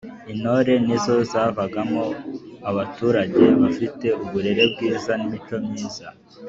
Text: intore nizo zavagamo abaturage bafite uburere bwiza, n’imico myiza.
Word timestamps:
intore 0.33 0.73
nizo 0.85 1.15
zavagamo 1.31 2.03
abaturage 2.69 3.43
bafite 3.61 4.07
uburere 4.23 4.63
bwiza, 4.71 5.11
n’imico 5.17 5.55
myiza. 5.65 6.07